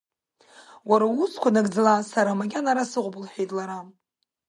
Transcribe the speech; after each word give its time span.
Уара 0.89 1.05
уусқәа 1.15 1.49
нагӡала, 1.53 1.95
сара 2.11 2.39
макьана 2.39 2.69
ара 2.71 2.89
сыҟоуп,– 2.91 3.15
лҳәеит 3.23 3.51
лара. 3.57 3.79